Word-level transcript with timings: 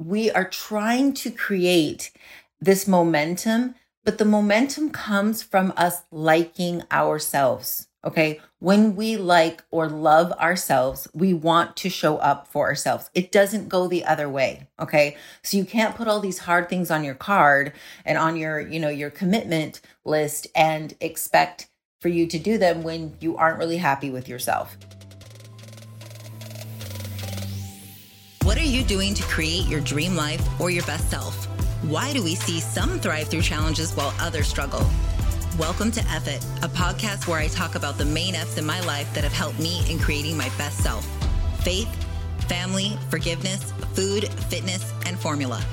we 0.00 0.30
are 0.30 0.48
trying 0.48 1.12
to 1.12 1.30
create 1.30 2.10
this 2.60 2.88
momentum, 2.88 3.74
but 4.04 4.18
the 4.18 4.24
momentum 4.24 4.90
comes 4.90 5.42
from 5.42 5.72
us 5.76 6.02
liking 6.10 6.82
ourselves. 6.90 7.86
Okay. 8.02 8.40
When 8.60 8.96
we 8.96 9.18
like 9.18 9.62
or 9.70 9.86
love 9.86 10.32
ourselves, 10.32 11.06
we 11.12 11.34
want 11.34 11.76
to 11.76 11.90
show 11.90 12.16
up 12.16 12.48
for 12.48 12.66
ourselves. 12.66 13.10
It 13.12 13.30
doesn't 13.30 13.68
go 13.68 13.88
the 13.88 14.06
other 14.06 14.28
way. 14.28 14.68
Okay. 14.78 15.18
So 15.42 15.58
you 15.58 15.66
can't 15.66 15.94
put 15.94 16.08
all 16.08 16.20
these 16.20 16.38
hard 16.38 16.70
things 16.70 16.90
on 16.90 17.04
your 17.04 17.14
card 17.14 17.74
and 18.06 18.16
on 18.16 18.36
your, 18.36 18.58
you 18.58 18.80
know, 18.80 18.88
your 18.88 19.10
commitment 19.10 19.82
list 20.04 20.46
and 20.54 20.94
expect 21.00 21.68
for 22.00 22.08
you 22.08 22.26
to 22.26 22.38
do 22.38 22.56
them 22.56 22.82
when 22.82 23.16
you 23.20 23.36
aren't 23.36 23.58
really 23.58 23.76
happy 23.76 24.08
with 24.08 24.28
yourself. 24.28 24.78
Are 28.60 28.62
you 28.62 28.84
doing 28.84 29.14
to 29.14 29.22
create 29.22 29.66
your 29.68 29.80
dream 29.80 30.14
life 30.14 30.46
or 30.60 30.68
your 30.68 30.84
best 30.84 31.08
self? 31.08 31.46
Why 31.82 32.12
do 32.12 32.22
we 32.22 32.34
see 32.34 32.60
some 32.60 33.00
thrive 33.00 33.28
through 33.28 33.40
challenges 33.40 33.94
while 33.94 34.12
others 34.20 34.48
struggle? 34.48 34.86
Welcome 35.58 35.90
to 35.92 36.00
F 36.10 36.28
It, 36.28 36.44
a 36.62 36.68
podcast 36.68 37.26
where 37.26 37.38
I 37.38 37.48
talk 37.48 37.74
about 37.74 37.96
the 37.96 38.04
main 38.04 38.34
F's 38.34 38.58
in 38.58 38.66
my 38.66 38.80
life 38.80 39.12
that 39.14 39.24
have 39.24 39.32
helped 39.32 39.58
me 39.58 39.82
in 39.90 39.98
creating 39.98 40.36
my 40.36 40.50
best 40.58 40.76
self 40.80 41.06
faith, 41.62 41.88
family, 42.48 42.98
forgiveness, 43.08 43.72
food, 43.94 44.28
fitness, 44.50 44.92
and 45.06 45.18
formula. 45.18 45.64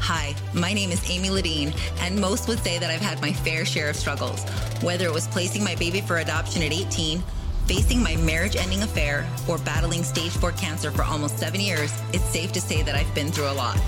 Hi, 0.00 0.34
my 0.52 0.74
name 0.74 0.92
is 0.92 1.10
Amy 1.10 1.30
Ladine, 1.30 1.74
and 2.00 2.20
most 2.20 2.48
would 2.48 2.58
say 2.58 2.78
that 2.78 2.90
I've 2.90 3.00
had 3.00 3.18
my 3.22 3.32
fair 3.32 3.64
share 3.64 3.88
of 3.88 3.96
struggles, 3.96 4.44
whether 4.82 5.06
it 5.06 5.12
was 5.12 5.26
placing 5.28 5.64
my 5.64 5.74
baby 5.76 6.02
for 6.02 6.18
adoption 6.18 6.62
at 6.62 6.72
18, 6.72 7.22
facing 7.66 8.02
my 8.02 8.16
marriage 8.16 8.56
ending 8.56 8.82
affair, 8.82 9.28
or 9.48 9.58
battling 9.58 10.04
stage 10.04 10.32
4 10.32 10.52
cancer 10.52 10.90
for 10.90 11.02
almost 11.02 11.38
seven 11.38 11.60
years, 11.60 11.92
it's 12.12 12.24
safe 12.24 12.52
to 12.52 12.60
say 12.60 12.82
that 12.82 12.94
I've 12.94 13.12
been 13.14 13.30
through 13.30 13.50
a 13.50 13.52
lot. 13.52 13.78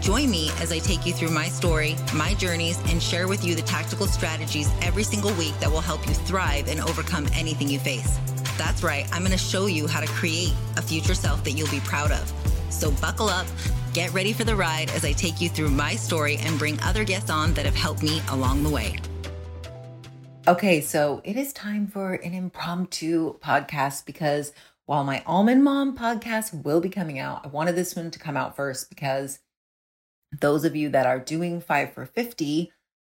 Join 0.00 0.30
me 0.30 0.50
as 0.60 0.70
I 0.70 0.78
take 0.78 1.06
you 1.06 1.12
through 1.12 1.30
my 1.30 1.48
story, 1.48 1.96
my 2.14 2.34
journeys, 2.34 2.78
and 2.90 3.02
share 3.02 3.26
with 3.26 3.44
you 3.44 3.54
the 3.54 3.62
tactical 3.62 4.06
strategies 4.06 4.70
every 4.82 5.02
single 5.02 5.32
week 5.32 5.58
that 5.60 5.70
will 5.70 5.80
help 5.80 6.06
you 6.06 6.14
thrive 6.14 6.68
and 6.68 6.80
overcome 6.80 7.26
anything 7.32 7.68
you 7.68 7.78
face. 7.78 8.18
That's 8.58 8.82
right, 8.82 9.08
I'm 9.12 9.24
to 9.24 9.38
show 9.38 9.66
you 9.66 9.86
how 9.86 10.00
to 10.00 10.06
create 10.06 10.52
a 10.76 10.82
future 10.82 11.14
self 11.14 11.42
that 11.44 11.52
you'll 11.52 11.70
be 11.70 11.80
proud 11.80 12.12
of. 12.12 12.32
So 12.70 12.90
buckle 12.90 13.28
up, 13.28 13.46
get 13.94 14.12
ready 14.12 14.32
for 14.32 14.44
the 14.44 14.54
ride 14.54 14.90
as 14.90 15.04
I 15.04 15.12
take 15.12 15.40
you 15.40 15.48
through 15.48 15.70
my 15.70 15.96
story 15.96 16.36
and 16.36 16.58
bring 16.58 16.78
other 16.82 17.02
guests 17.02 17.30
on 17.30 17.54
that 17.54 17.64
have 17.64 17.74
helped 17.74 18.02
me 18.02 18.20
along 18.28 18.62
the 18.62 18.70
way. 18.70 18.98
Okay, 20.48 20.80
so 20.80 21.20
it 21.24 21.36
is 21.36 21.52
time 21.52 21.88
for 21.88 22.14
an 22.14 22.32
impromptu 22.32 23.36
podcast 23.40 24.06
because 24.06 24.52
while 24.84 25.02
my 25.02 25.20
Almond 25.26 25.64
Mom 25.64 25.98
podcast 25.98 26.62
will 26.62 26.80
be 26.80 26.88
coming 26.88 27.18
out, 27.18 27.44
I 27.44 27.48
wanted 27.48 27.74
this 27.74 27.96
one 27.96 28.12
to 28.12 28.18
come 28.20 28.36
out 28.36 28.54
first 28.54 28.88
because 28.88 29.40
those 30.40 30.64
of 30.64 30.76
you 30.76 30.88
that 30.90 31.04
are 31.04 31.18
doing 31.18 31.60
five 31.60 31.92
for 31.92 32.06
50, 32.06 32.72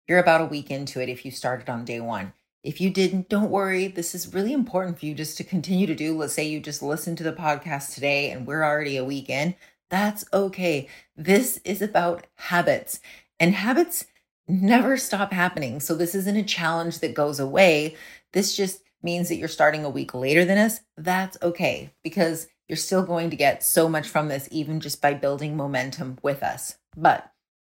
you're 0.09 0.19
about 0.19 0.41
a 0.41 0.47
week 0.47 0.73
into 0.73 1.01
it 1.01 1.09
if 1.09 1.25
you 1.25 1.31
started 1.31 1.71
on 1.71 1.85
day 1.85 2.01
one. 2.01 2.33
If 2.65 2.81
you 2.81 2.91
didn't, 2.91 3.29
don't 3.29 3.51
worry. 3.51 3.87
This 3.87 4.13
is 4.13 4.35
really 4.35 4.53
important 4.53 4.99
for 4.99 5.07
you 5.07 5.15
just 5.15 5.37
to 5.37 5.45
continue 5.45 5.87
to 5.87 5.95
do. 5.95 6.19
Let's 6.19 6.33
say 6.33 6.49
you 6.49 6.59
just 6.59 6.83
listened 6.83 7.19
to 7.19 7.25
the 7.25 7.33
podcast 7.33 7.95
today 7.95 8.33
and 8.33 8.45
we're 8.45 8.65
already 8.65 8.97
a 8.97 9.05
week 9.05 9.31
in. 9.31 9.55
That's 9.89 10.25
okay. 10.33 10.89
This 11.17 11.59
is 11.59 11.81
about 11.81 12.27
habits, 12.35 12.99
and 13.39 13.55
habits 13.55 14.07
never 14.51 14.97
stop 14.97 15.33
happening. 15.33 15.81
So, 15.81 15.95
this 15.95 16.15
isn't 16.15 16.37
a 16.37 16.43
challenge 16.43 16.99
that 17.01 17.15
goes 17.15 17.41
away. 17.41 17.97
This 18.33 18.57
just 18.57 18.83
means 19.03 19.29
that 19.29 19.37
you're 19.37 19.49
starting 19.49 19.85
a 19.85 19.91
week 19.91 20.15
later 20.15 20.45
than 20.45 20.59
us. 20.59 20.81
That's 20.97 21.39
okay 21.43 21.93
because 22.03 22.49
you're 22.69 22.77
still 22.77 23.03
going 23.03 23.31
to 23.31 23.37
get 23.37 23.65
so 23.65 23.89
much 23.89 24.09
from 24.09 24.29
this, 24.29 24.49
even 24.51 24.81
just 24.81 25.03
by 25.03 25.15
building 25.15 25.57
momentum 25.57 26.19
with 26.23 26.43
us. 26.43 26.77
But 26.97 27.31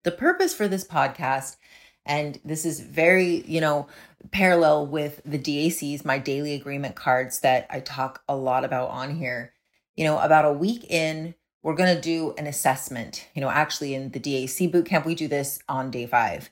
the 0.04 0.12
purpose 0.12 0.54
for 0.54 0.68
this 0.68 0.84
podcast, 0.84 1.58
and 2.06 2.40
this 2.44 2.66
is 2.66 2.80
very, 2.80 3.44
you 3.48 3.62
know, 3.62 3.88
parallel 4.32 4.88
with 4.88 5.22
the 5.24 5.40
DACs, 5.40 6.04
my 6.04 6.18
daily 6.18 6.54
agreement 6.56 6.96
cards 6.96 7.40
that 7.42 7.68
I 7.70 7.80
talk 7.80 8.24
a 8.28 8.36
lot 8.36 8.66
about 8.66 8.90
on 8.90 9.16
here. 9.16 9.54
You 9.96 10.06
know, 10.06 10.20
about 10.20 10.46
a 10.46 10.54
week 10.54 10.86
in, 10.90 11.36
we're 11.64 11.76
going 11.76 11.96
to 11.96 12.02
do 12.02 12.34
an 12.38 12.48
assessment. 12.48 13.28
You 13.36 13.42
know, 13.42 13.50
actually, 13.50 13.94
in 13.94 14.12
the 14.12 14.20
DAC 14.20 14.72
bootcamp, 14.72 15.06
we 15.06 15.16
do 15.16 15.28
this 15.28 15.60
on 15.70 15.92
day 15.92 16.06
five. 16.06 16.50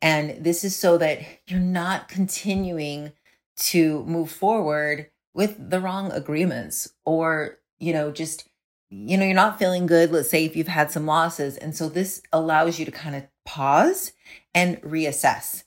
And 0.00 0.44
this 0.44 0.64
is 0.64 0.76
so 0.76 0.98
that 0.98 1.20
you're 1.46 1.60
not 1.60 2.08
continuing 2.08 3.12
to 3.56 4.04
move 4.04 4.30
forward 4.30 5.10
with 5.32 5.70
the 5.70 5.80
wrong 5.80 6.12
agreements 6.12 6.92
or, 7.04 7.58
you 7.78 7.92
know, 7.92 8.10
just 8.10 8.48
you 8.90 9.16
know, 9.16 9.24
you're 9.24 9.34
not 9.34 9.58
feeling 9.58 9.86
good. 9.86 10.12
Let's 10.12 10.30
say 10.30 10.44
if 10.44 10.54
you've 10.54 10.68
had 10.68 10.92
some 10.92 11.06
losses. 11.06 11.56
And 11.56 11.74
so 11.74 11.88
this 11.88 12.22
allows 12.32 12.78
you 12.78 12.84
to 12.84 12.92
kind 12.92 13.16
of 13.16 13.26
pause 13.44 14.12
and 14.54 14.80
reassess. 14.82 15.64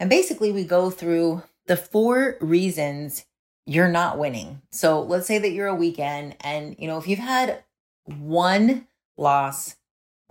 And 0.00 0.08
basically, 0.08 0.50
we 0.52 0.64
go 0.64 0.90
through 0.90 1.42
the 1.66 1.76
four 1.76 2.36
reasons 2.40 3.26
you're 3.66 3.88
not 3.88 4.18
winning. 4.18 4.62
So 4.70 5.02
let's 5.02 5.26
say 5.26 5.38
that 5.38 5.52
you're 5.52 5.68
a 5.68 5.74
weekend 5.74 6.34
and, 6.40 6.74
you 6.78 6.88
know, 6.88 6.98
if 6.98 7.06
you've 7.06 7.18
had 7.18 7.62
one 8.04 8.86
loss, 9.16 9.76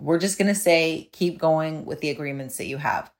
we're 0.00 0.18
just 0.18 0.38
going 0.38 0.48
to 0.48 0.54
say 0.54 1.08
keep 1.12 1.38
going 1.38 1.84
with 1.84 2.00
the 2.00 2.10
agreements 2.10 2.56
that 2.58 2.66
you 2.66 2.78
have. 2.78 3.10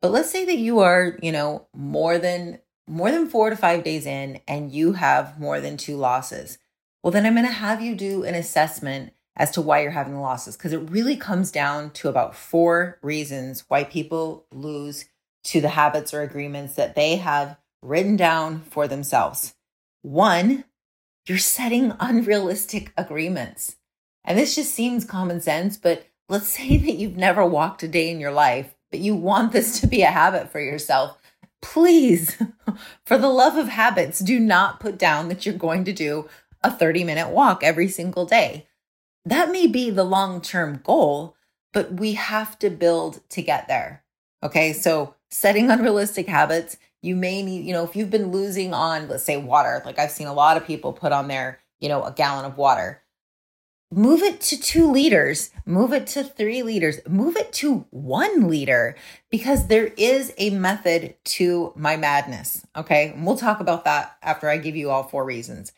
But 0.00 0.10
let's 0.10 0.30
say 0.30 0.44
that 0.44 0.58
you 0.58 0.80
are, 0.80 1.18
you 1.22 1.32
know, 1.32 1.68
more 1.74 2.18
than 2.18 2.58
more 2.88 3.12
than 3.12 3.28
4 3.28 3.50
to 3.50 3.56
5 3.56 3.84
days 3.84 4.06
in 4.06 4.40
and 4.48 4.72
you 4.72 4.94
have 4.94 5.38
more 5.38 5.60
than 5.60 5.76
two 5.76 5.96
losses. 5.96 6.58
Well, 7.02 7.12
then 7.12 7.24
I'm 7.24 7.34
going 7.34 7.46
to 7.46 7.52
have 7.52 7.80
you 7.80 7.94
do 7.94 8.24
an 8.24 8.34
assessment 8.34 9.12
as 9.36 9.50
to 9.52 9.62
why 9.62 9.80
you're 9.80 9.92
having 9.92 10.20
losses 10.20 10.56
because 10.56 10.72
it 10.72 10.90
really 10.90 11.16
comes 11.16 11.50
down 11.50 11.90
to 11.90 12.08
about 12.08 12.34
four 12.34 12.98
reasons 13.02 13.64
why 13.68 13.84
people 13.84 14.46
lose 14.52 15.06
to 15.44 15.60
the 15.60 15.70
habits 15.70 16.12
or 16.12 16.22
agreements 16.22 16.74
that 16.74 16.94
they 16.94 17.16
have 17.16 17.56
written 17.80 18.16
down 18.16 18.60
for 18.62 18.86
themselves. 18.86 19.54
One, 20.02 20.64
you're 21.26 21.38
setting 21.38 21.92
unrealistic 22.00 22.92
agreements. 22.96 23.76
And 24.24 24.38
this 24.38 24.54
just 24.54 24.74
seems 24.74 25.04
common 25.04 25.40
sense, 25.40 25.76
but 25.76 26.06
let's 26.28 26.48
say 26.58 26.76
that 26.76 26.94
you've 26.94 27.16
never 27.16 27.44
walked 27.44 27.82
a 27.82 27.88
day 27.88 28.10
in 28.10 28.20
your 28.20 28.32
life, 28.32 28.74
but 28.90 29.00
you 29.00 29.14
want 29.14 29.52
this 29.52 29.80
to 29.80 29.86
be 29.86 30.02
a 30.02 30.06
habit 30.10 30.50
for 30.50 30.60
yourself. 30.60 31.18
Please, 31.60 32.42
for 33.04 33.18
the 33.18 33.28
love 33.28 33.56
of 33.56 33.68
habits, 33.68 34.18
do 34.18 34.40
not 34.40 34.80
put 34.80 34.98
down 34.98 35.28
that 35.28 35.46
you're 35.46 35.54
going 35.54 35.84
to 35.84 35.92
do 35.92 36.28
a 36.62 36.70
30 36.70 37.04
minute 37.04 37.28
walk 37.30 37.62
every 37.62 37.88
single 37.88 38.26
day. 38.26 38.66
That 39.24 39.52
may 39.52 39.66
be 39.66 39.90
the 39.90 40.04
long 40.04 40.40
term 40.40 40.80
goal, 40.82 41.36
but 41.72 41.94
we 41.94 42.14
have 42.14 42.58
to 42.60 42.70
build 42.70 43.20
to 43.30 43.42
get 43.42 43.68
there. 43.68 44.02
Okay. 44.42 44.72
So 44.72 45.14
setting 45.30 45.70
unrealistic 45.70 46.26
habits, 46.28 46.76
you 47.00 47.16
may 47.16 47.42
need, 47.42 47.64
you 47.64 47.72
know, 47.72 47.84
if 47.84 47.96
you've 47.96 48.10
been 48.10 48.30
losing 48.30 48.74
on, 48.74 49.08
let's 49.08 49.24
say 49.24 49.36
water, 49.36 49.82
like 49.84 49.98
I've 49.98 50.10
seen 50.10 50.26
a 50.26 50.34
lot 50.34 50.56
of 50.56 50.66
people 50.66 50.92
put 50.92 51.12
on 51.12 51.28
there, 51.28 51.60
you 51.80 51.88
know, 51.88 52.02
a 52.04 52.12
gallon 52.12 52.44
of 52.44 52.56
water. 52.56 53.01
Move 53.94 54.22
it 54.22 54.40
to 54.40 54.58
two 54.58 54.90
liters, 54.90 55.50
move 55.66 55.92
it 55.92 56.06
to 56.06 56.24
three 56.24 56.62
liters, 56.62 56.98
move 57.06 57.36
it 57.36 57.52
to 57.52 57.84
one 57.90 58.48
liter 58.48 58.96
because 59.28 59.66
there 59.66 59.88
is 59.98 60.32
a 60.38 60.48
method 60.48 61.14
to 61.24 61.74
my 61.76 61.98
madness. 61.98 62.66
Okay. 62.74 63.10
And 63.10 63.26
we'll 63.26 63.36
talk 63.36 63.60
about 63.60 63.84
that 63.84 64.16
after 64.22 64.48
I 64.48 64.56
give 64.56 64.76
you 64.76 64.88
all 64.88 65.02
four 65.02 65.26
reasons. 65.26 65.72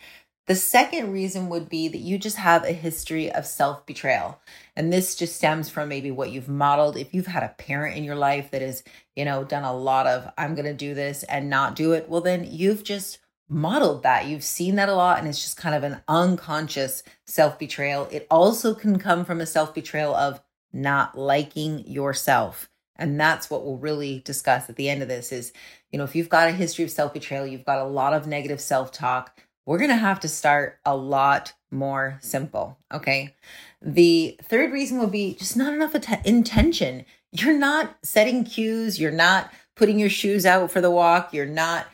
The 0.47 0.55
second 0.55 1.11
reason 1.11 1.49
would 1.49 1.69
be 1.69 1.89
that 1.89 1.99
you 1.99 2.17
just 2.17 2.37
have 2.37 2.63
a 2.63 2.73
history 2.73 3.33
of 3.33 3.47
self 3.47 3.85
betrayal. 3.85 4.39
And 4.77 4.93
this 4.93 5.17
just 5.17 5.35
stems 5.35 5.69
from 5.69 5.89
maybe 5.89 6.13
what 6.13 6.31
you've 6.31 6.49
modeled. 6.49 6.97
If 6.97 7.15
you've 7.15 7.27
had 7.27 7.43
a 7.43 7.55
parent 7.57 7.97
in 7.97 8.05
your 8.05 8.15
life 8.15 8.53
that 8.53 8.63
has, 8.63 8.85
you 9.17 9.25
know, 9.25 9.43
done 9.43 9.65
a 9.65 9.75
lot 9.75 10.07
of, 10.07 10.31
I'm 10.39 10.55
going 10.55 10.67
to 10.67 10.75
do 10.75 10.95
this 10.95 11.25
and 11.25 11.51
not 11.51 11.75
do 11.75 11.93
it, 11.93 12.09
well, 12.09 12.21
then 12.21 12.47
you've 12.49 12.85
just 12.85 13.19
modeled 13.49 14.03
that. 14.03 14.27
You've 14.27 14.45
seen 14.45 14.77
that 14.77 14.89
a 14.89 14.95
lot. 14.95 15.19
And 15.19 15.29
it's 15.29 15.43
just 15.43 15.57
kind 15.57 15.75
of 15.75 15.85
an 15.85 16.01
unconscious 16.09 17.03
self 17.27 17.59
betrayal. 17.59 18.09
It 18.11 18.27
also 18.31 18.75
can 18.75 18.99
come 18.99 19.25
from 19.25 19.41
a 19.41 19.47
self 19.47 19.75
betrayal 19.75 20.15
of 20.15 20.43
not 20.73 21.19
liking 21.19 21.87
yourself. 21.87 22.71
And 22.97 23.19
that's 23.19 23.51
what 23.51 23.65
we'll 23.65 23.79
really 23.79 24.21
discuss 24.25 24.71
at 24.71 24.77
the 24.77 24.89
end 24.89 25.03
of 25.03 25.09
this 25.09 25.33
is, 25.33 25.53
you 25.91 25.99
know, 25.99 26.05
if 26.05 26.15
you've 26.15 26.29
got 26.29 26.49
a 26.49 26.53
history 26.53 26.85
of 26.85 26.91
self 26.91 27.13
betrayal, 27.13 27.47
you've 27.47 27.65
got 27.65 27.79
a 27.79 27.85
lot 27.85 28.13
of 28.13 28.27
negative 28.27 28.61
self 28.61 28.93
talk 28.93 29.39
we're 29.67 29.79
going 29.79 29.91
to 29.91 29.97
have 29.97 30.21
to 30.21 30.29
start 30.29 30.79
a 30.85 30.97
lot 30.97 31.55
more 31.71 32.19
simple. 32.21 32.79
Okay. 32.93 33.35
The 33.81 34.39
third 34.43 34.73
reason 34.73 34.99
would 34.99 35.11
be 35.11 35.35
just 35.35 35.57
not 35.57 35.73
enough 35.73 35.95
att- 35.95 36.27
intention. 36.27 37.05
You're 37.33 37.59
not 37.59 37.97
setting 38.03 38.45
cues. 38.45 39.01
You're 39.01 39.11
not 39.11 39.51
putting 39.75 39.99
your 39.99 40.11
shoes 40.11 40.47
out 40.47 40.71
for 40.71 40.81
the 40.81 40.91
walk. 40.91 41.33
You're 41.33 41.47
not 41.47 41.87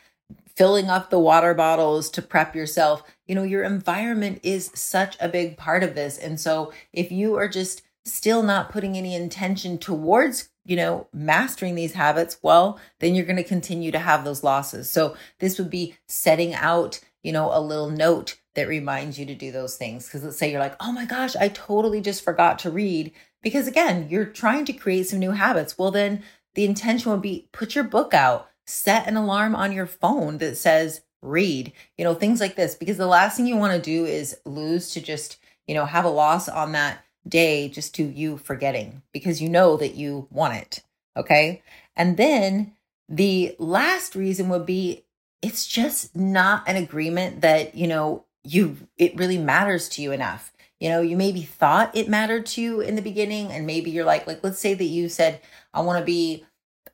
filling 0.56 0.88
up 0.88 1.10
the 1.10 1.18
water 1.18 1.54
bottles 1.54 2.10
to 2.10 2.22
prep 2.22 2.54
yourself. 2.54 3.02
You 3.26 3.34
know, 3.34 3.42
your 3.42 3.64
environment 3.64 4.40
is 4.42 4.70
such 4.74 5.16
a 5.20 5.28
big 5.28 5.56
part 5.56 5.82
of 5.82 5.94
this. 5.94 6.18
And 6.18 6.38
so 6.38 6.72
if 6.92 7.10
you 7.12 7.36
are 7.36 7.48
just 7.48 7.82
still 8.04 8.42
not 8.42 8.70
putting 8.70 8.96
any 8.96 9.14
intention 9.14 9.78
towards 9.78 10.48
you 10.64 10.76
know 10.76 11.06
mastering 11.12 11.74
these 11.74 11.92
habits 11.92 12.38
well 12.42 12.78
then 12.98 13.14
you're 13.14 13.26
going 13.26 13.36
to 13.36 13.44
continue 13.44 13.90
to 13.90 13.98
have 13.98 14.24
those 14.24 14.42
losses 14.42 14.90
so 14.90 15.14
this 15.38 15.58
would 15.58 15.70
be 15.70 15.94
setting 16.06 16.54
out 16.54 17.00
you 17.22 17.32
know, 17.32 17.50
a 17.52 17.60
little 17.60 17.90
note 17.90 18.38
that 18.54 18.68
reminds 18.68 19.18
you 19.18 19.26
to 19.26 19.34
do 19.34 19.52
those 19.52 19.76
things. 19.76 20.06
Because 20.06 20.24
let's 20.24 20.38
say 20.38 20.50
you're 20.50 20.60
like, 20.60 20.76
oh 20.80 20.92
my 20.92 21.04
gosh, 21.04 21.36
I 21.36 21.48
totally 21.48 22.00
just 22.00 22.24
forgot 22.24 22.58
to 22.60 22.70
read 22.70 23.12
Because 23.42 23.66
again, 23.66 24.08
you're 24.10 24.26
trying 24.26 24.64
to 24.66 24.72
create 24.72 25.08
some 25.08 25.18
new 25.18 25.30
habits. 25.30 25.78
Well, 25.78 25.90
then 25.90 26.22
the 26.54 26.64
intention 26.64 27.10
would 27.10 27.22
be 27.22 27.48
put 27.52 27.74
your 27.74 27.84
book 27.84 28.12
out, 28.12 28.49
set 28.70 29.06
an 29.06 29.16
alarm 29.16 29.54
on 29.54 29.72
your 29.72 29.86
phone 29.86 30.38
that 30.38 30.56
says 30.56 31.02
read, 31.22 31.72
you 31.98 32.04
know, 32.04 32.14
things 32.14 32.40
like 32.40 32.56
this. 32.56 32.74
Because 32.74 32.96
the 32.96 33.06
last 33.06 33.36
thing 33.36 33.46
you 33.46 33.56
want 33.56 33.74
to 33.74 33.80
do 33.80 34.04
is 34.04 34.38
lose 34.44 34.90
to 34.92 35.00
just, 35.00 35.38
you 35.66 35.74
know, 35.74 35.84
have 35.84 36.04
a 36.04 36.10
loss 36.10 36.48
on 36.48 36.72
that 36.72 37.04
day 37.28 37.68
just 37.68 37.94
to 37.96 38.04
you 38.04 38.38
forgetting 38.38 39.02
because 39.12 39.42
you 39.42 39.48
know 39.48 39.76
that 39.76 39.94
you 39.94 40.26
want 40.30 40.54
it. 40.54 40.82
Okay. 41.16 41.62
And 41.96 42.16
then 42.16 42.72
the 43.08 43.54
last 43.58 44.14
reason 44.14 44.48
would 44.48 44.64
be 44.64 45.04
it's 45.42 45.66
just 45.66 46.16
not 46.16 46.62
an 46.66 46.76
agreement 46.76 47.40
that, 47.40 47.74
you 47.74 47.86
know, 47.86 48.24
you 48.44 48.76
it 48.96 49.16
really 49.16 49.38
matters 49.38 49.88
to 49.90 50.02
you 50.02 50.12
enough. 50.12 50.52
You 50.78 50.88
know, 50.88 51.02
you 51.02 51.16
maybe 51.16 51.42
thought 51.42 51.94
it 51.94 52.08
mattered 52.08 52.46
to 52.46 52.62
you 52.62 52.80
in 52.80 52.94
the 52.94 53.02
beginning 53.02 53.52
and 53.52 53.66
maybe 53.66 53.90
you're 53.90 54.04
like 54.04 54.26
like 54.26 54.42
let's 54.42 54.58
say 54.58 54.72
that 54.72 54.84
you 54.84 55.08
said 55.08 55.40
I 55.74 55.82
want 55.82 55.98
to 55.98 56.04
be 56.04 56.46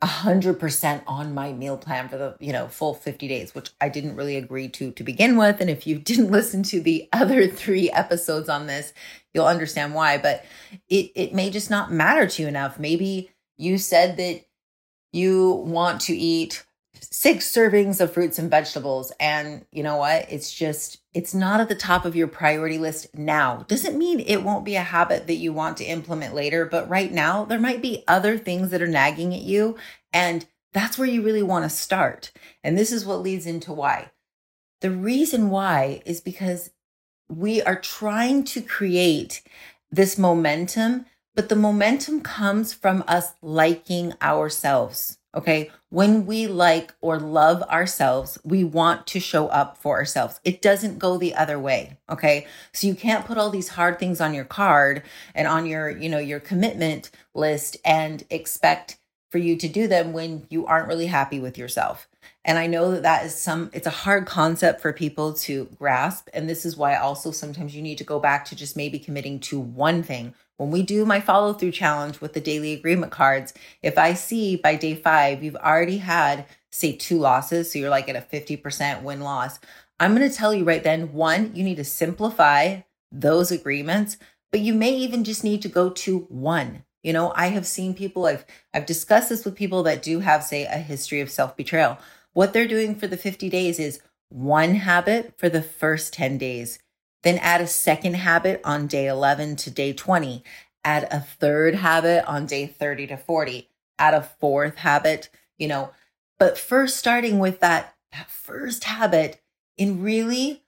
100% 0.02 1.02
on 1.06 1.34
my 1.34 1.52
meal 1.52 1.78
plan 1.78 2.08
for 2.08 2.18
the, 2.18 2.36
you 2.38 2.52
know, 2.52 2.68
full 2.68 2.92
50 2.92 3.28
days, 3.28 3.54
which 3.54 3.70
I 3.80 3.88
didn't 3.88 4.16
really 4.16 4.36
agree 4.36 4.68
to 4.70 4.90
to 4.92 5.04
begin 5.04 5.36
with 5.36 5.60
and 5.60 5.70
if 5.70 5.86
you 5.86 5.98
didn't 6.10 6.30
listen 6.30 6.62
to 6.64 6.80
the 6.80 7.08
other 7.12 7.46
3 7.48 7.90
episodes 7.90 8.48
on 8.48 8.66
this, 8.66 8.92
you'll 9.32 9.46
understand 9.46 9.94
why, 9.94 10.18
but 10.18 10.44
it 10.88 11.12
it 11.14 11.34
may 11.34 11.50
just 11.50 11.70
not 11.70 11.92
matter 11.92 12.26
to 12.26 12.42
you 12.42 12.48
enough. 12.48 12.78
Maybe 12.78 13.30
you 13.56 13.78
said 13.78 14.16
that 14.18 14.42
you 15.12 15.50
want 15.50 16.02
to 16.02 16.14
eat 16.14 16.65
six 17.00 17.50
servings 17.50 18.00
of 18.00 18.12
fruits 18.12 18.38
and 18.38 18.50
vegetables. 18.50 19.12
And 19.18 19.64
you 19.72 19.82
know 19.82 19.96
what? 19.96 20.26
It's 20.30 20.52
just 20.52 20.98
it's 21.14 21.34
not 21.34 21.60
at 21.60 21.68
the 21.68 21.74
top 21.74 22.04
of 22.04 22.14
your 22.14 22.28
priority 22.28 22.78
list 22.78 23.16
now. 23.16 23.64
Doesn't 23.68 23.98
mean 23.98 24.20
it 24.20 24.42
won't 24.42 24.64
be 24.64 24.76
a 24.76 24.82
habit 24.82 25.26
that 25.26 25.34
you 25.34 25.52
want 25.52 25.76
to 25.78 25.84
implement 25.84 26.34
later 26.34 26.64
but 26.64 26.88
right 26.88 27.12
now 27.12 27.44
there 27.44 27.58
might 27.58 27.82
be 27.82 28.04
other 28.06 28.38
things 28.38 28.70
that 28.70 28.82
are 28.82 28.86
nagging 28.86 29.34
at 29.34 29.42
you 29.42 29.76
and 30.12 30.46
that's 30.72 30.98
where 30.98 31.08
you 31.08 31.22
really 31.22 31.42
want 31.42 31.64
to 31.64 31.70
start. 31.70 32.32
And 32.62 32.76
this 32.76 32.92
is 32.92 33.06
what 33.06 33.22
leads 33.22 33.46
into 33.46 33.72
why. 33.72 34.10
The 34.82 34.90
reason 34.90 35.48
why 35.48 36.02
is 36.04 36.20
because 36.20 36.70
we 37.28 37.62
are 37.62 37.80
trying 37.80 38.44
to 38.44 38.60
create 38.60 39.42
this 39.90 40.18
momentum 40.18 41.06
but 41.36 41.50
the 41.50 41.56
momentum 41.56 42.22
comes 42.22 42.72
from 42.72 43.04
us 43.06 43.34
liking 43.42 44.14
ourselves 44.22 45.15
Okay. 45.36 45.70
When 45.90 46.24
we 46.24 46.46
like 46.46 46.94
or 47.02 47.20
love 47.20 47.62
ourselves, 47.64 48.38
we 48.42 48.64
want 48.64 49.06
to 49.08 49.20
show 49.20 49.48
up 49.48 49.76
for 49.76 49.98
ourselves. 49.98 50.40
It 50.44 50.62
doesn't 50.62 50.98
go 50.98 51.18
the 51.18 51.34
other 51.34 51.58
way. 51.58 51.98
Okay. 52.10 52.46
So 52.72 52.86
you 52.86 52.94
can't 52.94 53.26
put 53.26 53.36
all 53.36 53.50
these 53.50 53.68
hard 53.68 53.98
things 53.98 54.20
on 54.20 54.32
your 54.32 54.46
card 54.46 55.02
and 55.34 55.46
on 55.46 55.66
your, 55.66 55.90
you 55.90 56.08
know, 56.08 56.18
your 56.18 56.40
commitment 56.40 57.10
list 57.34 57.76
and 57.84 58.24
expect 58.30 58.96
for 59.30 59.38
you 59.38 59.56
to 59.56 59.68
do 59.68 59.86
them 59.86 60.12
when 60.12 60.46
you 60.48 60.66
aren't 60.66 60.88
really 60.88 61.06
happy 61.06 61.38
with 61.38 61.58
yourself. 61.58 62.08
And 62.44 62.58
I 62.58 62.66
know 62.66 62.92
that 62.92 63.02
that 63.02 63.26
is 63.26 63.34
some, 63.34 63.70
it's 63.72 63.86
a 63.86 63.90
hard 63.90 64.26
concept 64.26 64.80
for 64.80 64.92
people 64.92 65.32
to 65.34 65.68
grasp. 65.78 66.28
And 66.32 66.48
this 66.48 66.64
is 66.64 66.76
why 66.76 66.96
also 66.96 67.30
sometimes 67.30 67.74
you 67.74 67.82
need 67.82 67.98
to 67.98 68.04
go 68.04 68.20
back 68.20 68.44
to 68.46 68.56
just 68.56 68.76
maybe 68.76 68.98
committing 68.98 69.40
to 69.40 69.58
one 69.58 70.02
thing 70.02 70.34
when 70.56 70.70
we 70.70 70.82
do 70.82 71.04
my 71.04 71.20
follow 71.20 71.52
through 71.52 71.72
challenge 71.72 72.20
with 72.20 72.32
the 72.32 72.40
daily 72.40 72.72
agreement 72.72 73.12
cards, 73.12 73.52
if 73.82 73.98
I 73.98 74.14
see 74.14 74.56
by 74.56 74.76
day 74.76 74.94
five, 74.94 75.42
you've 75.42 75.56
already 75.56 75.98
had, 75.98 76.46
say, 76.70 76.92
two 76.92 77.18
losses, 77.18 77.70
so 77.70 77.78
you're 77.78 77.90
like 77.90 78.08
at 78.08 78.16
a 78.16 78.20
50% 78.36 79.02
win 79.02 79.20
loss, 79.20 79.58
I'm 80.00 80.14
going 80.14 80.28
to 80.28 80.34
tell 80.34 80.52
you 80.52 80.64
right 80.64 80.82
then 80.82 81.12
one, 81.12 81.54
you 81.54 81.62
need 81.64 81.76
to 81.76 81.84
simplify 81.84 82.80
those 83.12 83.50
agreements, 83.50 84.18
but 84.50 84.60
you 84.60 84.74
may 84.74 84.94
even 84.94 85.24
just 85.24 85.44
need 85.44 85.62
to 85.62 85.68
go 85.68 85.90
to 85.90 86.20
one. 86.28 86.84
You 87.02 87.12
know, 87.12 87.32
I 87.36 87.48
have 87.48 87.66
seen 87.66 87.94
people, 87.94 88.26
I've 88.26 88.44
I've 88.74 88.86
discussed 88.86 89.28
this 89.28 89.44
with 89.44 89.54
people 89.54 89.82
that 89.84 90.02
do 90.02 90.20
have, 90.20 90.42
say, 90.42 90.64
a 90.64 90.78
history 90.78 91.20
of 91.20 91.30
self-betrayal. 91.30 91.98
What 92.36 92.52
they're 92.52 92.68
doing 92.68 92.94
for 92.94 93.06
the 93.06 93.16
50 93.16 93.48
days 93.48 93.78
is 93.78 94.00
one 94.28 94.74
habit 94.74 95.32
for 95.38 95.48
the 95.48 95.62
first 95.62 96.12
10 96.12 96.36
days 96.36 96.78
then 97.26 97.38
add 97.38 97.60
a 97.60 97.66
second 97.66 98.14
habit 98.14 98.60
on 98.62 98.86
day 98.86 99.08
11 99.08 99.56
to 99.56 99.68
day 99.68 99.92
20. 99.92 100.44
Add 100.84 101.08
a 101.10 101.18
third 101.18 101.74
habit 101.74 102.24
on 102.24 102.46
day 102.46 102.68
30 102.68 103.08
to 103.08 103.16
40. 103.16 103.68
Add 103.98 104.14
a 104.14 104.22
fourth 104.22 104.76
habit, 104.76 105.28
you 105.58 105.66
know, 105.66 105.90
but 106.38 106.56
first 106.56 106.96
starting 106.96 107.40
with 107.40 107.58
that, 107.58 107.96
that 108.12 108.30
first 108.30 108.84
habit 108.84 109.42
in 109.76 110.04
really 110.04 110.62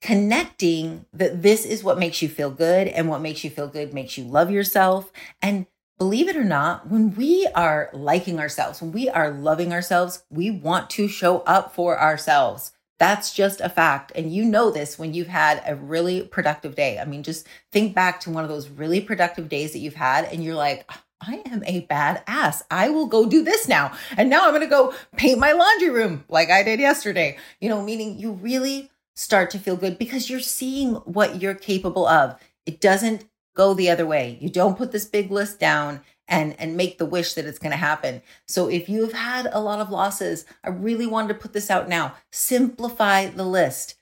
connecting 0.00 1.06
that 1.12 1.42
this 1.42 1.64
is 1.64 1.84
what 1.84 2.00
makes 2.00 2.20
you 2.20 2.28
feel 2.28 2.50
good 2.50 2.88
and 2.88 3.08
what 3.08 3.20
makes 3.20 3.44
you 3.44 3.50
feel 3.50 3.68
good 3.68 3.94
makes 3.94 4.18
you 4.18 4.24
love 4.24 4.50
yourself. 4.50 5.12
And 5.40 5.66
believe 6.02 6.26
it 6.26 6.34
or 6.34 6.42
not, 6.42 6.88
when 6.88 7.14
we 7.14 7.46
are 7.54 7.88
liking 7.92 8.40
ourselves, 8.40 8.82
when 8.82 8.90
we 8.90 9.08
are 9.08 9.30
loving 9.30 9.72
ourselves, 9.72 10.24
we 10.30 10.50
want 10.50 10.90
to 10.90 11.06
show 11.06 11.42
up 11.42 11.72
for 11.76 11.96
ourselves. 12.00 12.72
That's 12.98 13.32
just 13.32 13.60
a 13.60 13.68
fact. 13.68 14.10
And 14.16 14.34
you 14.34 14.44
know 14.44 14.72
this 14.72 14.98
when 14.98 15.14
you've 15.14 15.28
had 15.28 15.62
a 15.64 15.76
really 15.76 16.22
productive 16.22 16.74
day. 16.74 16.98
I 16.98 17.04
mean, 17.04 17.22
just 17.22 17.46
think 17.70 17.94
back 17.94 18.18
to 18.22 18.30
one 18.30 18.42
of 18.42 18.50
those 18.50 18.68
really 18.68 19.00
productive 19.00 19.48
days 19.48 19.72
that 19.74 19.78
you've 19.78 19.94
had, 19.94 20.24
and 20.24 20.42
you're 20.42 20.56
like, 20.56 20.90
I 21.20 21.40
am 21.46 21.62
a 21.66 21.82
bad 21.82 22.24
ass. 22.26 22.64
I 22.68 22.88
will 22.88 23.06
go 23.06 23.28
do 23.28 23.44
this 23.44 23.68
now. 23.68 23.92
And 24.16 24.28
now 24.28 24.46
I'm 24.46 24.50
going 24.50 24.62
to 24.62 24.66
go 24.66 24.92
paint 25.16 25.38
my 25.38 25.52
laundry 25.52 25.90
room 25.90 26.24
like 26.28 26.50
I 26.50 26.64
did 26.64 26.80
yesterday. 26.80 27.38
You 27.60 27.68
know, 27.68 27.80
meaning 27.80 28.18
you 28.18 28.32
really 28.32 28.90
start 29.14 29.50
to 29.50 29.60
feel 29.60 29.76
good 29.76 30.00
because 30.00 30.28
you're 30.28 30.40
seeing 30.40 30.94
what 30.94 31.40
you're 31.40 31.54
capable 31.54 32.08
of. 32.08 32.40
It 32.66 32.80
doesn't 32.80 33.24
go 33.54 33.74
the 33.74 33.90
other 33.90 34.06
way. 34.06 34.38
You 34.40 34.48
don't 34.48 34.78
put 34.78 34.92
this 34.92 35.04
big 35.04 35.30
list 35.30 35.58
down 35.58 36.00
and 36.28 36.58
and 36.58 36.76
make 36.76 36.98
the 36.98 37.06
wish 37.06 37.34
that 37.34 37.44
it's 37.44 37.58
going 37.58 37.72
to 37.72 37.76
happen. 37.76 38.22
So 38.46 38.68
if 38.68 38.88
you've 38.88 39.12
had 39.12 39.48
a 39.52 39.60
lot 39.60 39.80
of 39.80 39.90
losses, 39.90 40.44
I 40.64 40.70
really 40.70 41.06
wanted 41.06 41.28
to 41.28 41.40
put 41.40 41.52
this 41.52 41.70
out 41.70 41.88
now. 41.88 42.14
Simplify 42.30 43.26
the 43.26 43.44
list. 43.44 43.96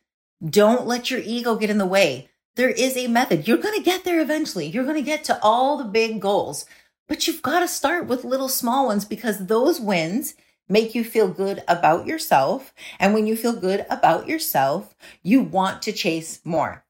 Don't 0.44 0.87
let 0.87 1.11
your 1.11 1.20
ego 1.20 1.56
get 1.56 1.70
in 1.70 1.79
the 1.79 1.87
way. 1.87 2.29
There 2.56 2.70
is 2.70 2.97
a 2.97 3.06
method. 3.06 3.47
You're 3.47 3.58
going 3.58 3.76
to 3.76 3.85
get 3.85 4.05
there 4.05 4.20
eventually. 4.20 4.67
You're 4.67 4.85
going 4.85 4.97
to 4.97 5.02
get 5.02 5.25
to 5.25 5.38
all 5.43 5.76
the 5.76 5.85
big 5.85 6.20
goals. 6.20 6.67
But 7.08 7.26
you've 7.26 7.43
got 7.43 7.61
to 7.61 7.69
start 7.69 8.06
with 8.06 8.25
little 8.25 8.49
small 8.49 8.87
ones 8.87 9.05
because 9.05 9.47
those 9.47 9.81
wins 9.81 10.35
make 10.69 10.94
you 10.94 11.02
feel 11.05 11.29
good 11.29 11.62
about 11.67 12.06
yourself. 12.06 12.73
And 12.99 13.12
when 13.12 13.26
you 13.26 13.37
feel 13.37 13.52
good 13.52 13.85
about 13.91 14.29
yourself, 14.29 14.94
you 15.23 15.43
want 15.43 15.82
to 15.82 15.93
chase 15.93 16.41
more. 16.44 16.85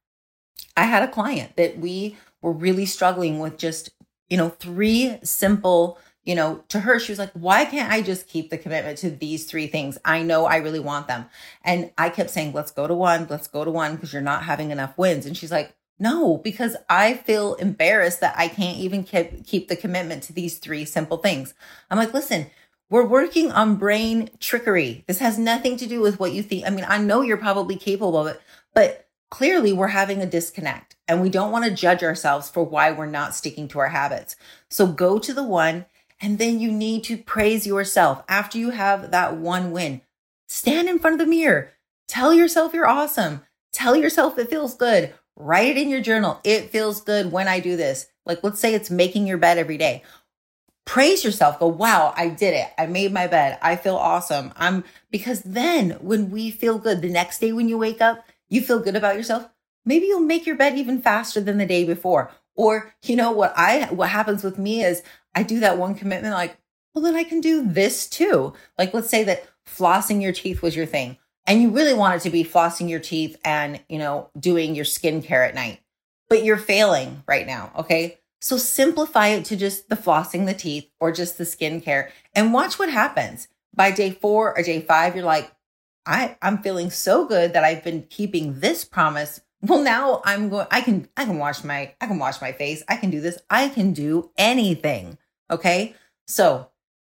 I 0.76 0.84
had 0.84 1.02
a 1.02 1.08
client 1.08 1.56
that 1.56 1.78
we 1.78 2.16
were 2.42 2.52
really 2.52 2.86
struggling 2.86 3.38
with 3.38 3.58
just 3.58 3.90
you 4.30 4.36
know, 4.36 4.48
three 4.48 5.18
simple, 5.22 5.98
you 6.24 6.34
know, 6.34 6.62
to 6.68 6.80
her, 6.80 6.98
she 6.98 7.12
was 7.12 7.18
like, 7.18 7.32
why 7.32 7.64
can't 7.64 7.92
I 7.92 8.00
just 8.00 8.28
keep 8.28 8.48
the 8.48 8.56
commitment 8.56 8.96
to 8.98 9.10
these 9.10 9.44
three 9.44 9.66
things? 9.66 9.98
I 10.04 10.22
know 10.22 10.46
I 10.46 10.56
really 10.56 10.80
want 10.80 11.08
them. 11.08 11.26
And 11.64 11.90
I 11.98 12.08
kept 12.08 12.30
saying, 12.30 12.52
let's 12.52 12.70
go 12.70 12.86
to 12.86 12.94
one, 12.94 13.26
let's 13.28 13.48
go 13.48 13.64
to 13.64 13.70
one 13.70 13.96
because 13.96 14.12
you're 14.12 14.22
not 14.22 14.44
having 14.44 14.70
enough 14.70 14.96
wins. 14.96 15.26
And 15.26 15.36
she's 15.36 15.50
like, 15.50 15.74
no, 15.98 16.38
because 16.38 16.76
I 16.88 17.14
feel 17.14 17.54
embarrassed 17.54 18.20
that 18.20 18.34
I 18.38 18.48
can't 18.48 18.78
even 18.78 19.04
keep, 19.04 19.44
keep 19.44 19.68
the 19.68 19.76
commitment 19.76 20.22
to 20.24 20.32
these 20.32 20.58
three 20.58 20.86
simple 20.86 21.18
things. 21.18 21.52
I'm 21.90 21.98
like, 21.98 22.14
listen, 22.14 22.46
we're 22.88 23.06
working 23.06 23.52
on 23.52 23.76
brain 23.76 24.30
trickery. 24.38 25.04
This 25.06 25.18
has 25.18 25.38
nothing 25.38 25.76
to 25.76 25.86
do 25.86 26.00
with 26.00 26.18
what 26.18 26.32
you 26.32 26.42
think. 26.42 26.66
I 26.66 26.70
mean, 26.70 26.86
I 26.88 26.98
know 26.98 27.20
you're 27.20 27.36
probably 27.36 27.76
capable 27.76 28.16
of 28.16 28.28
it, 28.28 28.40
but 28.74 29.08
clearly 29.30 29.72
we're 29.72 29.88
having 29.88 30.20
a 30.20 30.26
disconnect 30.26 30.96
and 31.08 31.22
we 31.22 31.28
don't 31.28 31.52
want 31.52 31.64
to 31.64 31.70
judge 31.70 32.02
ourselves 32.02 32.50
for 32.50 32.64
why 32.64 32.90
we're 32.90 33.06
not 33.06 33.34
sticking 33.34 33.68
to 33.68 33.78
our 33.78 33.88
habits. 33.88 34.36
So 34.68 34.86
go 34.86 35.18
to 35.18 35.32
the 35.32 35.44
one 35.44 35.86
and 36.20 36.38
then 36.38 36.60
you 36.60 36.70
need 36.70 37.04
to 37.04 37.16
praise 37.16 37.66
yourself 37.66 38.22
after 38.28 38.58
you 38.58 38.70
have 38.70 39.10
that 39.10 39.36
one 39.36 39.70
win. 39.70 40.02
Stand 40.48 40.88
in 40.88 40.98
front 40.98 41.14
of 41.14 41.26
the 41.26 41.30
mirror. 41.30 41.72
Tell 42.08 42.34
yourself 42.34 42.74
you're 42.74 42.88
awesome. 42.88 43.42
Tell 43.72 43.94
yourself 43.94 44.36
it 44.38 44.50
feels 44.50 44.74
good. 44.74 45.14
Write 45.36 45.68
it 45.68 45.78
in 45.78 45.88
your 45.88 46.02
journal. 46.02 46.40
It 46.44 46.70
feels 46.70 47.00
good 47.00 47.32
when 47.32 47.48
I 47.48 47.60
do 47.60 47.76
this. 47.76 48.08
Like, 48.26 48.44
let's 48.44 48.60
say 48.60 48.74
it's 48.74 48.90
making 48.90 49.26
your 49.26 49.38
bed 49.38 49.58
every 49.58 49.78
day. 49.78 50.02
Praise 50.84 51.24
yourself. 51.24 51.58
Go, 51.58 51.68
wow, 51.68 52.12
I 52.16 52.28
did 52.28 52.52
it. 52.52 52.68
I 52.76 52.86
made 52.86 53.12
my 53.12 53.26
bed. 53.26 53.58
I 53.62 53.76
feel 53.76 53.96
awesome. 53.96 54.52
I'm 54.56 54.84
because 55.10 55.40
then 55.42 55.92
when 56.00 56.30
we 56.30 56.50
feel 56.50 56.78
good, 56.78 57.00
the 57.00 57.08
next 57.08 57.40
day 57.40 57.52
when 57.52 57.68
you 57.68 57.78
wake 57.78 58.00
up, 58.00 58.24
you 58.50 58.60
feel 58.60 58.80
good 58.80 58.96
about 58.96 59.16
yourself, 59.16 59.48
maybe 59.86 60.06
you'll 60.06 60.20
make 60.20 60.46
your 60.46 60.56
bed 60.56 60.76
even 60.76 61.00
faster 61.00 61.40
than 61.40 61.56
the 61.56 61.64
day 61.64 61.84
before. 61.84 62.30
Or, 62.54 62.94
you 63.02 63.16
know, 63.16 63.30
what 63.30 63.54
I, 63.56 63.86
what 63.86 64.10
happens 64.10 64.44
with 64.44 64.58
me 64.58 64.84
is 64.84 65.02
I 65.34 65.42
do 65.44 65.60
that 65.60 65.78
one 65.78 65.94
commitment, 65.94 66.34
like, 66.34 66.58
well, 66.94 67.04
then 67.04 67.14
I 67.14 67.24
can 67.24 67.40
do 67.40 67.66
this 67.66 68.08
too. 68.08 68.52
Like, 68.76 68.92
let's 68.92 69.08
say 69.08 69.24
that 69.24 69.48
flossing 69.66 70.20
your 70.20 70.32
teeth 70.32 70.60
was 70.60 70.76
your 70.76 70.86
thing 70.86 71.16
and 71.46 71.62
you 71.62 71.70
really 71.70 71.94
wanted 71.94 72.20
to 72.22 72.30
be 72.30 72.44
flossing 72.44 72.90
your 72.90 73.00
teeth 73.00 73.38
and, 73.44 73.80
you 73.88 73.98
know, 73.98 74.28
doing 74.38 74.74
your 74.74 74.84
skincare 74.84 75.48
at 75.48 75.54
night, 75.54 75.80
but 76.28 76.44
you're 76.44 76.56
failing 76.56 77.22
right 77.26 77.46
now. 77.46 77.72
Okay. 77.78 78.18
So 78.42 78.56
simplify 78.56 79.28
it 79.28 79.44
to 79.46 79.56
just 79.56 79.88
the 79.88 79.96
flossing 79.96 80.46
the 80.46 80.54
teeth 80.54 80.90
or 80.98 81.12
just 81.12 81.38
the 81.38 81.44
skincare 81.44 82.10
and 82.34 82.52
watch 82.52 82.78
what 82.78 82.90
happens. 82.90 83.48
By 83.74 83.92
day 83.92 84.10
four 84.10 84.56
or 84.56 84.62
day 84.62 84.80
five, 84.80 85.14
you're 85.14 85.24
like, 85.24 85.52
I, 86.06 86.36
I'm 86.40 86.58
feeling 86.58 86.90
so 86.90 87.26
good 87.26 87.52
that 87.52 87.64
I've 87.64 87.84
been 87.84 88.04
keeping 88.08 88.60
this 88.60 88.84
promise 88.84 89.40
Well, 89.62 89.82
now 89.82 90.22
I'm 90.24 90.48
going 90.48 90.66
I 90.70 90.80
can 90.80 91.08
I 91.16 91.24
can 91.24 91.38
wash 91.38 91.62
my 91.64 91.94
I 92.00 92.06
can 92.06 92.18
wash 92.18 92.40
my 92.40 92.52
face. 92.52 92.82
I 92.88 92.96
can 92.96 93.10
do 93.10 93.20
this. 93.20 93.38
I 93.50 93.68
can 93.68 93.92
do 93.92 94.30
anything. 94.36 95.18
Okay? 95.50 95.94
So, 96.26 96.68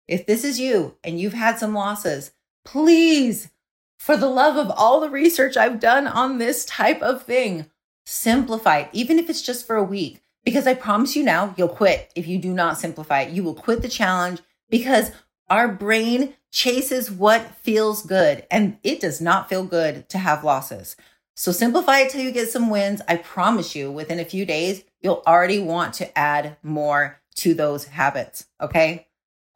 if 0.06 0.26
this 0.26 0.44
is 0.44 0.60
you 0.60 0.96
and 1.02 1.18
you've 1.18 1.32
had 1.32 1.58
some 1.58 1.74
losses, 1.74 2.32
please 2.64 3.50
for 3.98 4.16
the 4.16 4.28
love 4.28 4.56
of 4.56 4.70
all 4.76 5.00
the 5.00 5.10
research 5.10 5.56
I've 5.56 5.80
done 5.80 6.06
on 6.06 6.38
this 6.38 6.64
type 6.64 7.02
of 7.02 7.22
thing, 7.22 7.70
simplify 8.04 8.80
it 8.80 8.90
even 8.92 9.18
if 9.18 9.28
it's 9.28 9.42
just 9.42 9.66
for 9.66 9.74
a 9.74 9.82
week 9.82 10.22
because 10.44 10.66
I 10.66 10.74
promise 10.74 11.16
you 11.16 11.24
now 11.24 11.54
you'll 11.56 11.68
quit 11.68 12.12
if 12.14 12.28
you 12.28 12.38
do 12.38 12.52
not 12.52 12.78
simplify 12.78 13.22
it. 13.22 13.32
You 13.32 13.42
will 13.42 13.54
quit 13.54 13.82
the 13.82 13.88
challenge 13.88 14.40
because 14.70 15.10
our 15.50 15.66
brain 15.66 16.34
chases 16.56 17.10
what 17.10 17.54
feels 17.56 18.00
good 18.00 18.46
and 18.50 18.78
it 18.82 18.98
does 18.98 19.20
not 19.20 19.46
feel 19.46 19.62
good 19.62 20.08
to 20.08 20.16
have 20.16 20.42
losses. 20.42 20.96
So 21.34 21.52
simplify 21.52 21.98
it 21.98 22.10
till 22.10 22.22
you 22.22 22.32
get 22.32 22.48
some 22.48 22.70
wins. 22.70 23.02
I 23.06 23.16
promise 23.16 23.76
you 23.76 23.92
within 23.92 24.18
a 24.18 24.24
few 24.24 24.46
days, 24.46 24.82
you'll 25.02 25.22
already 25.26 25.58
want 25.58 25.92
to 25.94 26.18
add 26.18 26.56
more 26.62 27.20
to 27.34 27.52
those 27.52 27.84
habits. 27.84 28.46
Okay. 28.58 29.06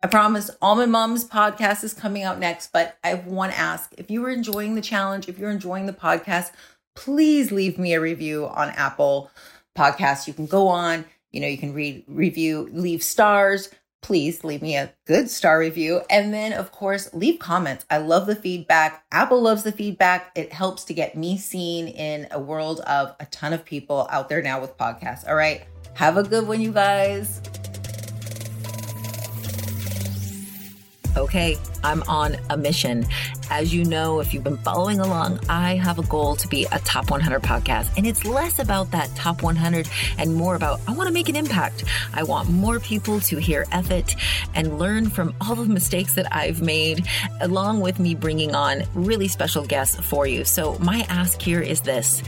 I 0.02 0.08
promise 0.08 0.50
Almond 0.60 0.92
Moms 0.92 1.24
podcast 1.24 1.84
is 1.84 1.94
coming 1.94 2.22
out 2.22 2.38
next, 2.38 2.70
but 2.70 2.98
I 3.02 3.08
have 3.08 3.26
one 3.26 3.50
ask. 3.50 3.94
If 3.96 4.10
you 4.10 4.22
are 4.26 4.30
enjoying 4.30 4.74
the 4.74 4.82
challenge, 4.82 5.26
if 5.26 5.38
you're 5.38 5.50
enjoying 5.50 5.86
the 5.86 5.94
podcast, 5.94 6.52
please 6.94 7.50
leave 7.50 7.78
me 7.78 7.94
a 7.94 8.00
review 8.00 8.46
on 8.46 8.68
Apple 8.70 9.30
Podcasts. 9.74 10.28
You 10.28 10.34
can 10.34 10.46
go 10.46 10.68
on, 10.68 11.06
you 11.30 11.40
know, 11.40 11.48
you 11.48 11.56
can 11.56 11.72
read, 11.72 12.04
review, 12.08 12.68
leave 12.72 13.02
stars 13.02 13.70
please 14.02 14.44
leave 14.44 14.62
me 14.62 14.76
a 14.76 14.92
good 15.06 15.30
star 15.30 15.58
review. 15.58 16.02
And 16.10 16.32
then, 16.32 16.52
of 16.52 16.72
course, 16.72 17.12
leave 17.12 17.38
comments. 17.38 17.84
I 17.90 17.98
love 17.98 18.26
the 18.26 18.36
feedback. 18.36 19.04
Apple 19.12 19.40
loves 19.40 19.62
the 19.62 19.72
feedback. 19.72 20.32
It 20.34 20.52
helps 20.52 20.84
to 20.84 20.94
get 20.94 21.16
me 21.16 21.38
seen 21.38 21.88
in 21.88 22.26
a 22.30 22.40
world 22.40 22.80
of 22.80 23.14
a 23.20 23.26
ton 23.26 23.52
of 23.52 23.64
people 23.64 24.06
out 24.10 24.28
there 24.28 24.42
now 24.42 24.60
with 24.60 24.76
podcasts. 24.76 25.28
All 25.28 25.34
right. 25.34 25.64
Have 25.94 26.16
a 26.16 26.22
good 26.22 26.46
one, 26.46 26.60
you 26.60 26.72
guys. 26.72 27.40
Okay, 31.16 31.58
I'm 31.82 32.02
on 32.04 32.36
a 32.50 32.56
mission. 32.56 33.06
As 33.50 33.74
you 33.74 33.84
know, 33.84 34.20
if 34.20 34.32
you've 34.32 34.44
been 34.44 34.58
following 34.58 35.00
along, 35.00 35.40
I 35.48 35.76
have 35.76 35.98
a 35.98 36.02
goal 36.04 36.36
to 36.36 36.48
be 36.48 36.66
a 36.70 36.78
top 36.80 37.10
100 37.10 37.42
podcast. 37.42 37.90
And 37.96 38.06
it's 38.06 38.24
less 38.24 38.58
about 38.58 38.90
that 38.92 39.08
top 39.16 39.42
100 39.42 39.88
and 40.18 40.34
more 40.34 40.54
about 40.54 40.80
I 40.86 40.92
want 40.92 41.08
to 41.08 41.12
make 41.12 41.28
an 41.28 41.36
impact. 41.36 41.84
I 42.14 42.22
want 42.22 42.48
more 42.48 42.78
people 42.78 43.20
to 43.20 43.38
hear 43.38 43.66
F 43.72 43.90
It 43.90 44.14
and 44.54 44.78
learn 44.78 45.10
from 45.10 45.34
all 45.40 45.56
the 45.56 45.66
mistakes 45.66 46.14
that 46.14 46.34
I've 46.34 46.62
made, 46.62 47.06
along 47.40 47.80
with 47.80 47.98
me 47.98 48.14
bringing 48.14 48.54
on 48.54 48.84
really 48.94 49.28
special 49.28 49.64
guests 49.64 49.96
for 50.00 50.26
you. 50.26 50.44
So, 50.44 50.78
my 50.78 51.04
ask 51.08 51.40
here 51.40 51.60
is 51.60 51.80
this 51.80 52.22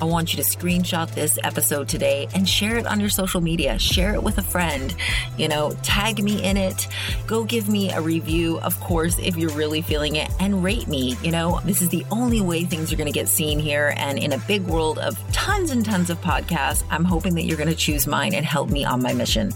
I 0.00 0.04
want 0.04 0.34
you 0.34 0.42
to 0.42 0.48
screenshot 0.48 1.10
this 1.14 1.38
episode 1.42 1.88
today 1.88 2.28
and 2.34 2.48
share 2.48 2.76
it 2.76 2.86
on 2.86 3.00
your 3.00 3.08
social 3.08 3.40
media. 3.40 3.78
Share 3.78 4.14
it 4.14 4.22
with 4.22 4.38
a 4.38 4.42
friend. 4.42 4.94
You 5.38 5.48
know, 5.48 5.72
tag 5.82 6.22
me 6.22 6.42
in 6.44 6.56
it. 6.56 6.88
Go 7.26 7.44
give 7.44 7.68
me 7.68 7.90
a 7.92 8.00
review, 8.00 8.58
of 8.60 8.78
course, 8.96 9.18
if 9.18 9.36
you're 9.36 9.50
really 9.50 9.82
feeling 9.82 10.16
it. 10.16 10.30
And 10.40 10.64
rate 10.64 10.88
me. 10.88 11.18
You 11.22 11.30
know, 11.30 11.60
this 11.66 11.82
is 11.82 11.90
the 11.90 12.06
only 12.10 12.40
way 12.40 12.64
things 12.64 12.90
are 12.90 12.96
going 12.96 13.12
to 13.12 13.12
get 13.12 13.28
seen 13.28 13.58
here. 13.58 13.92
And 13.98 14.18
in 14.18 14.32
a 14.32 14.38
big 14.48 14.62
world 14.62 14.98
of 14.98 15.18
tons 15.32 15.70
and 15.70 15.84
tons 15.84 16.08
of 16.08 16.18
podcasts, 16.22 16.82
I'm 16.88 17.04
hoping 17.04 17.34
that 17.34 17.42
you're 17.42 17.58
going 17.58 17.68
to 17.68 17.74
choose 17.74 18.06
mine 18.06 18.32
and 18.32 18.46
help 18.46 18.70
me 18.70 18.86
on 18.86 19.02
my 19.02 19.12
mission. 19.12 19.52